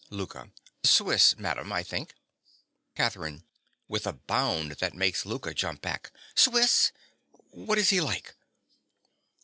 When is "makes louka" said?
4.95-5.53